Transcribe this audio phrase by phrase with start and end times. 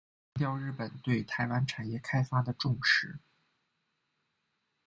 [0.33, 3.19] 强调日本对台湾产业开发的重视。